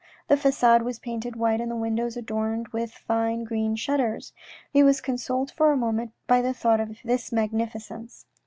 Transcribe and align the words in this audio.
The 0.29 0.35
facade 0.35 0.81
was 0.81 0.97
painted 0.97 1.35
white 1.35 1.61
and 1.61 1.69
the 1.69 1.75
windows 1.75 2.17
adorned 2.17 2.69
with 2.69 2.91
fine 2.91 3.43
green 3.43 3.75
shutters. 3.75 4.33
He 4.73 4.81
was 4.81 4.99
consoled 4.99 5.51
for 5.51 5.71
a 5.71 5.77
moment 5.77 6.11
by 6.25 6.41
the 6.41 6.55
thought 6.55 6.79
of 6.79 6.97
this 7.03 7.31
magnificence. 7.31 8.25